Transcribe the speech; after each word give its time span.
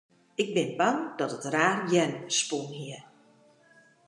Ik 0.41 0.49
bin 0.55 0.71
bang 0.79 0.99
dat 1.17 1.33
it 1.37 1.45
raar 1.53 1.77
jern 1.91 2.13
spûn 2.37 2.67
hie. 2.77 2.99